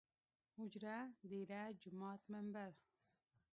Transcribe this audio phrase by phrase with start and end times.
[0.59, 0.97] اوجره،
[1.31, 2.71] ديره ،جومات ،ممبر